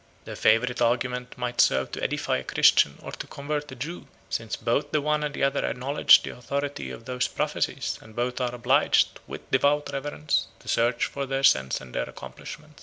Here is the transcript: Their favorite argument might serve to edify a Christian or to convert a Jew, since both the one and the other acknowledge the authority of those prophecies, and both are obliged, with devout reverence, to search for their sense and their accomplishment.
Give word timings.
Their 0.25 0.35
favorite 0.35 0.81
argument 0.81 1.37
might 1.37 1.61
serve 1.61 1.91
to 1.91 2.01
edify 2.03 2.37
a 2.37 2.43
Christian 2.43 2.97
or 3.03 3.11
to 3.11 3.27
convert 3.27 3.71
a 3.71 3.75
Jew, 3.75 4.07
since 4.31 4.55
both 4.55 4.91
the 4.91 4.99
one 4.99 5.23
and 5.23 5.31
the 5.35 5.43
other 5.43 5.63
acknowledge 5.63 6.23
the 6.23 6.31
authority 6.35 6.89
of 6.89 7.05
those 7.05 7.27
prophecies, 7.27 7.99
and 8.01 8.15
both 8.15 8.41
are 8.41 8.55
obliged, 8.55 9.19
with 9.27 9.51
devout 9.51 9.91
reverence, 9.93 10.47
to 10.61 10.67
search 10.67 11.05
for 11.05 11.27
their 11.27 11.43
sense 11.43 11.79
and 11.81 11.93
their 11.93 12.09
accomplishment. 12.09 12.79